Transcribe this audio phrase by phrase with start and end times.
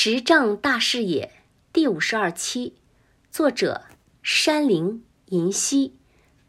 [0.00, 2.74] 时政大视野第五十二期，
[3.32, 3.86] 作者
[4.22, 5.96] 山林银溪，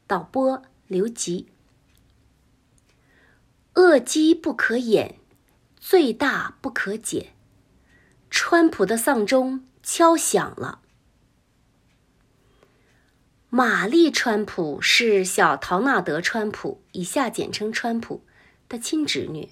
[0.05, 1.47] 导播刘吉。
[3.73, 5.15] 恶机不可掩，
[5.79, 7.31] 罪大不可解。
[8.29, 10.81] 川普的丧钟敲响了。
[13.49, 18.23] 玛丽·川普是小陶纳德·川普（以下简称川普）
[18.69, 19.49] 的亲侄女。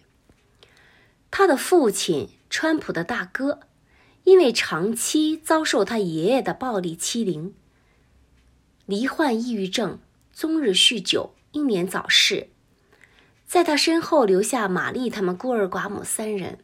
[1.32, 3.61] 他的父亲，川普的大哥，
[4.28, 7.54] 因为长期遭受他爷爷的暴力欺凌，
[8.86, 10.00] 罹患抑郁症，
[10.33, 12.50] 终日酗酒，英年早逝。
[13.46, 16.60] 在他身后留下玛丽他们孤儿寡母三人。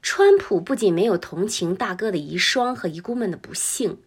[0.00, 3.98] 川普不仅没有同情大哥的遗孀和遗孤们的不幸。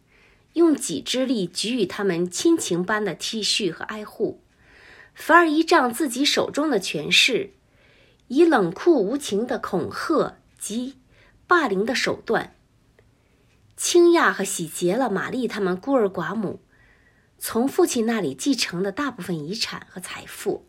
[0.54, 4.42] 用己之力给予他们亲情般的体恤和爱护，
[5.14, 7.52] 反而依仗自己手中的权势，
[8.30, 10.96] 以冷酷无情的恐吓及
[11.52, 12.56] 霸凌的手段，
[13.76, 16.62] 倾轧和洗劫了玛丽他们孤儿寡母
[17.38, 20.66] 从父亲那里继承的大部分遗产和财富。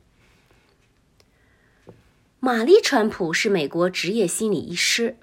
[2.41, 5.19] 玛丽·川普是美国职业心理医师，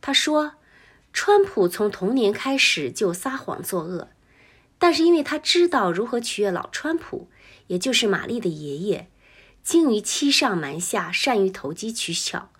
[0.00, 0.52] 他说。
[1.12, 4.08] 川普从童年开始就撒谎作恶，
[4.78, 7.28] 但是因为他知道如何取悦老川普，
[7.66, 9.10] 也就是玛丽的爷爷，
[9.64, 12.50] 精于欺上瞒下，善于投机取巧，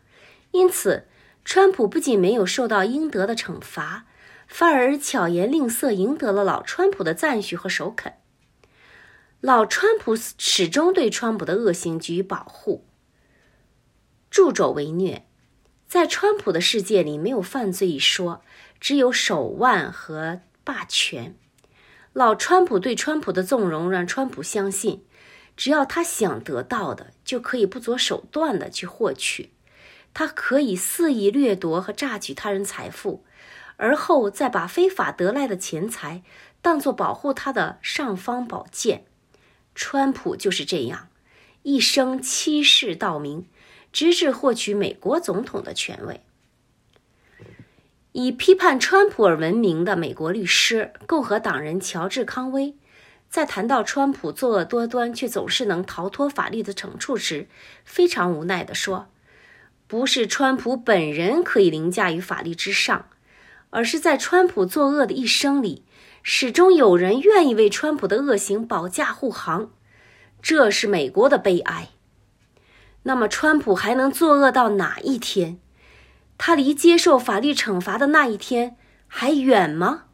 [0.50, 1.06] 因此
[1.44, 4.06] 川普不仅没有受到应得的惩罚，
[4.46, 8.14] 反而巧言令色，赢得了老川普的赞许和首肯。
[9.40, 12.86] 老川普始终对川普的恶行给予保护，
[14.30, 15.26] 助纣为虐。
[15.88, 18.42] 在川普的世界里，没有犯罪一说，
[18.80, 21.36] 只有手腕和霸权。
[22.12, 25.04] 老川普对川普的纵容，让川普相信，
[25.56, 29.50] 只要他想得到的，就可以不择手段的去获取。
[30.14, 33.24] 他可以肆意掠夺和榨取他人财富，
[33.76, 36.22] 而后再把非法得来的钱财
[36.60, 39.04] 当作保护他的尚方宝剑。
[39.74, 41.08] 川普就是这样，
[41.62, 43.46] 一生欺世盗名。
[43.92, 46.22] 直至获取美国总统的权位。
[48.12, 52.74] 以批判川普而闻名的美国律师、共和党人乔治·康威，
[53.28, 57.48] 在谈到川普作恶多端却总是能逃脱法律的惩处时，
[57.84, 59.08] 非常无奈地说
[59.92, 63.10] ：“不是川普本人可以凌驾于法律之上，
[63.68, 65.84] 而是在川普作恶的一生里，
[66.22, 69.70] 始终有人愿意为川普的恶行保驾护航。
[70.40, 71.90] 这是美国的悲哀。”
[73.04, 75.58] 那么，川普还能作恶到哪一天？
[76.38, 80.04] 他离接受法律惩罚的那一天还远吗？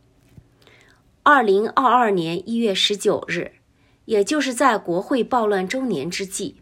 [1.22, 3.53] 二零二二年一月十九日，
[4.06, 6.56] 也就是在国会暴乱周年之际，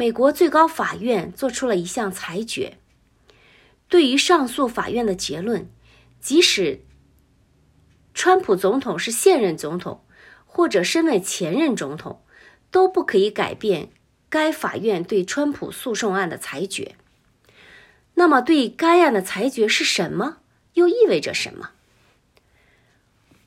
[0.00, 2.78] 美国最高法院作出了一项裁决：
[3.86, 5.68] 对于上诉法院的结论，
[6.18, 6.80] 即使
[8.14, 10.02] 川普总统是现任总统，
[10.46, 12.22] 或者身为前任总统，
[12.70, 13.90] 都不可以改变。
[14.30, 16.94] 该法院对川普诉讼案的裁决，
[18.14, 20.38] 那么对该案的裁决是什么？
[20.72, 21.72] 又意味着什么？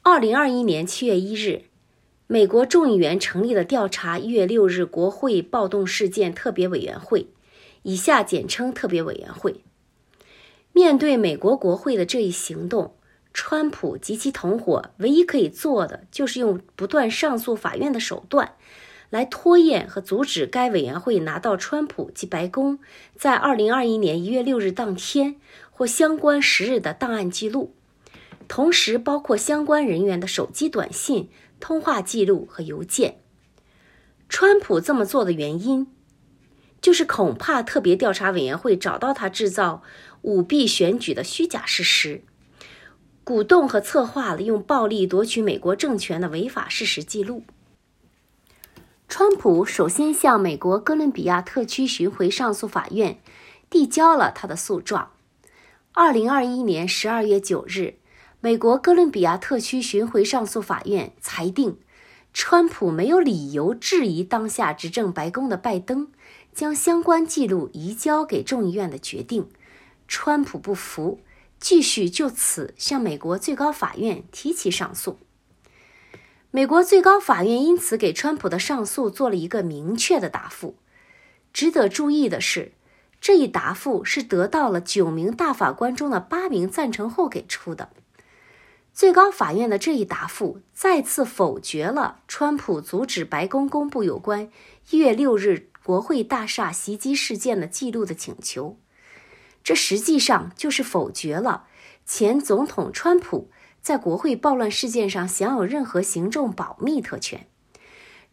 [0.03, 1.63] 二零二一年七月一日，
[2.33, 7.27] 美国众议员成立了调查一月六日国会暴动事件特别委员会，
[7.83, 9.61] 以下简称特别委员会。
[10.71, 12.95] 面对美国国会的这一行动，
[13.35, 18.53] 川普及其同伙唯一可以做的，就是用不断上诉法院的手段。
[19.11, 22.79] 来拖延和阻止该委员会拿到川普及白宫
[23.15, 25.35] 在二零二一年一月六日当天
[25.69, 27.75] 或相关时日的档案记录，
[28.47, 31.29] 同时包括相关人员的手机短信、
[31.63, 33.22] 通话记录和邮件。
[34.28, 35.88] 川普这么做的原因，
[36.81, 39.81] 就是恐怕特别调查委员会找到他制造
[40.24, 42.22] 舞弊选举的虚假事实，
[43.24, 47.44] 鼓动和策划了用暴力夺取美国政权的违法事实记录。
[49.07, 53.22] 川普首先向美国哥伦比亚特区巡回上诉法院
[53.69, 55.12] 递交了他的诉状。
[55.94, 58.00] 二零二一年十二月九日，
[58.44, 61.78] 美国哥伦比亚特区巡回上诉法院裁定，
[62.34, 66.12] 川普没有理由质疑当下执政白宫的拜登
[66.54, 69.48] 将相关记录移交给众议院的决定。
[70.10, 71.22] 川普不服，
[71.62, 75.19] 继续就此向美国最高法院提起上诉。
[76.51, 80.75] 美国最高法院因此给川普的上诉做了一个明确的答复。
[81.54, 82.74] 值得注意的是，
[83.22, 87.88] 这一答复是得到了九名大法官中的八名赞成后给出的。
[88.94, 94.51] 最高法院的这一答复再次否决了川普阻止白宫公布有关
[94.92, 98.78] 一月六日国会大厦袭击事件的记录的请求。
[99.63, 101.66] 这实际上就是否决了
[102.06, 103.50] 前总统川普
[103.81, 107.48] 在国会暴乱事件上享有任何行政保密特权。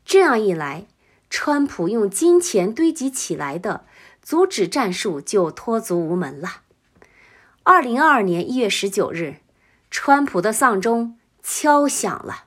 [0.04, 0.86] 这样一来，
[1.30, 3.86] 川普用金钱堆积起来的
[4.20, 6.62] 阻止战术就脱足无门了。
[7.62, 9.36] 二零二二年一月十九日，
[9.90, 12.44] 川普的丧钟敲响了。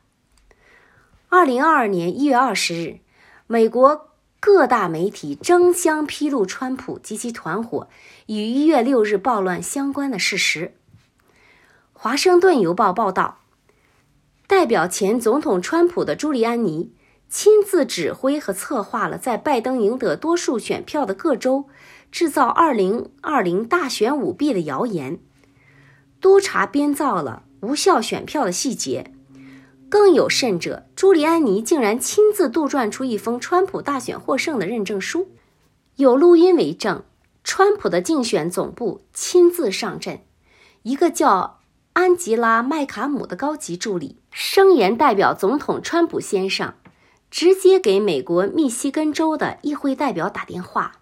[1.30, 3.00] 二零二二年一月二十日，
[3.48, 4.10] 美国
[4.40, 7.90] 各大媒体争相披露川普及其团伙
[8.28, 10.76] 与一月六日暴乱相关的事实。
[11.92, 13.40] 华盛顿邮报报道，
[14.48, 16.94] 代表前总统川普的朱利安尼
[17.30, 21.68] 亲自指挥和策划了在拜登赢得多数选票的各州
[22.12, 25.20] 制造二零二零大选舞弊的谣言，
[26.24, 29.12] 督察编造了无效选票的细节。
[29.90, 35.32] 更有甚者，朱利安尼竟然亲自杜撰出一封川普大选获胜的认证书，
[35.98, 37.04] 有录音为证。
[37.44, 40.22] 川普的竞选总部亲自上阵，
[40.84, 41.60] 一个叫
[41.92, 46.74] 安吉拉·麦卡姆的高级助理声言代表总统川普先生，
[47.30, 51.02] 直接给美国密西根州的议会代表打电话，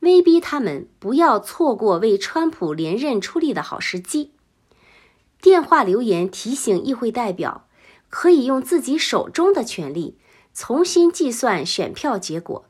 [0.00, 4.32] 威逼他们不要错过为川普连任出力的好时机。
[5.40, 7.66] 电话留言提醒议会代表。
[8.12, 10.18] 可以用自己手中的权力
[10.52, 12.64] 重新计算选票结果。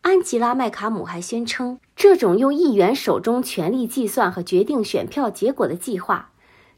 [0.00, 6.32] 安吉拉·麦卡姆还宣称，这种用议员手中权力计算和决定选票结果的计划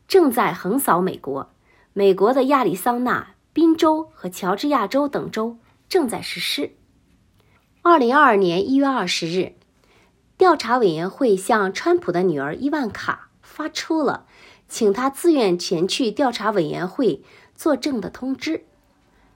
[0.07, 1.51] 正在横扫美国。
[1.95, 5.57] 美国的亚利桑那、宾州和乔治亚州等州
[5.89, 6.73] 正在实施。
[7.81, 9.55] 二零二二年一月二十日，
[10.37, 14.27] 调查委员会向川普的女儿伊万卡发出了
[14.69, 17.23] 请他自愿前去调查委员会。
[17.59, 18.67] 作证的通知。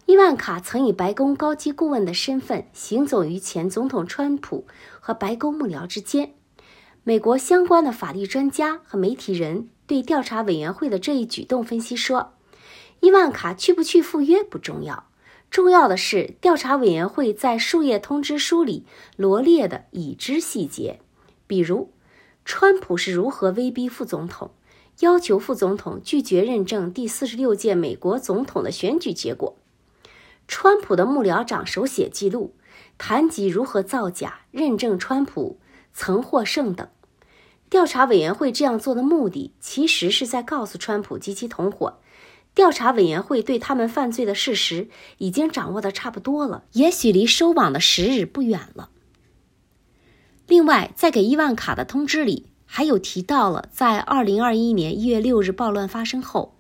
[0.07, 4.65] 伊万卡曾以白宫高级顾问的身份行走于前总统川普
[5.01, 6.33] 和白宫幕僚之间。
[7.03, 12.35] 美国相关的法律专家和媒体人对调查委员会的这一举动分析说
[13.03, 15.09] ：“伊万卡去不去赴约不重要，
[15.51, 18.87] 重要的是调查委员会在数页通知书里
[19.17, 21.01] 罗列的已知细节，
[21.49, 21.91] 比如
[22.45, 24.53] 川普是如何威逼副总统。”
[25.01, 29.57] 要求副总统拒绝认证第四十六届美国总统的选举结果。
[30.47, 32.55] 川普的幕僚长手写记录
[32.99, 35.59] 谈及如何造假、认证川普
[35.93, 36.89] 曾获胜等。
[37.71, 42.01] 调查委员会这样做的目的，其实是在告诉川普及其同伙，
[42.55, 48.91] 调查委员会对他们犯罪的事实已经掌握的差不多了，也许离收网的时日不远了。
[50.47, 52.52] 另外，在给伊万卡的通知里。
[52.75, 56.57] 还有提到了，在二零二一年一月六日暴乱发生后，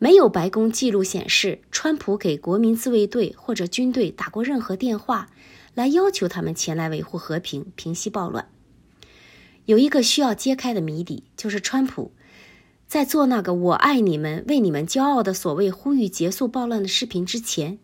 [0.00, 5.30] 没有白宫记录显示川普给国民自卫队或者军队打过任何电话，
[5.74, 8.48] 来要求他们前来维护和平、平息暴乱。
[9.66, 12.10] 有一个需要揭开的谜底，就是川普
[12.88, 17.78] 在做那个“我爱你们，为你们骄傲”的所谓呼吁结束暴乱的视频之前，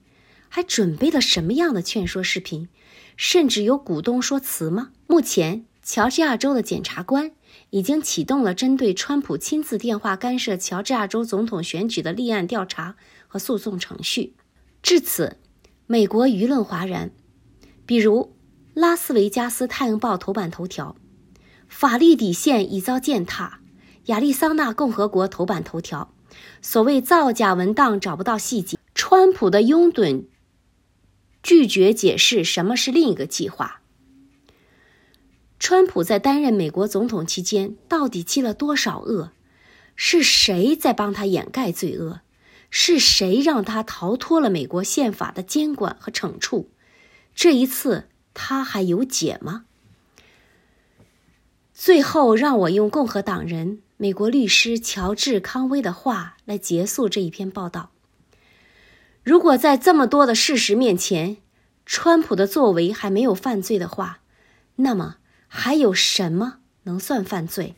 [0.48, 2.68] 还准备了什么样的劝说视频，
[3.16, 4.90] 甚至有鼓动说辞吗？
[5.06, 7.30] 目前，乔治亚州的检察官。
[7.70, 12.96] 已经启动了针对川普亲自电话干涉乔治亚州总统选举的立案调查
[13.26, 14.34] 和诉讼程序。
[14.82, 15.38] 至此，
[15.86, 17.10] 美国舆论哗然。
[17.86, 18.36] 比如，
[18.74, 20.96] 拉斯维加斯太阳报头版头条
[21.68, 23.60] ：“法律底线已遭践踏。”
[24.06, 26.14] 亚利桑那共和国头版头条
[26.60, 30.24] ：“所谓造假文档找不到细节。”川普的拥趸
[31.42, 33.82] 拒绝解释什么是另一个计划。
[35.66, 39.30] 川普在担任美国总统期间到底积了多少恶？
[39.96, 42.20] 是谁在帮他掩盖罪恶？
[42.68, 46.68] 是谁让他逃脱了美国宪法的监管和惩处？
[47.34, 49.64] 这一次他还有解吗？
[51.72, 57.90] 最后，让我用共和党人、美国律师乔治·康威的话来结束这一篇报道：
[59.22, 61.38] 如果在这么多的事实面前，
[61.86, 64.18] 川普的作为还没有犯罪的话，
[64.76, 65.16] 那么。
[65.46, 67.76] 还有什么能算犯罪？